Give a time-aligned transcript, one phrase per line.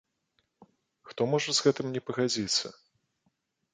[1.11, 2.67] Хто можа з гэтым не пагадзіцца?